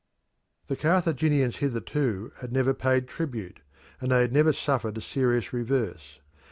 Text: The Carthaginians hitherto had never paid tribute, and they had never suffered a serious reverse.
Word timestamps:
The 0.65 0.75
Carthaginians 0.75 1.57
hitherto 1.57 2.31
had 2.41 2.51
never 2.51 2.73
paid 2.73 3.07
tribute, 3.07 3.59
and 3.99 4.11
they 4.11 4.21
had 4.21 4.33
never 4.33 4.51
suffered 4.51 4.97
a 4.97 5.01
serious 5.01 5.53
reverse. 5.53 6.17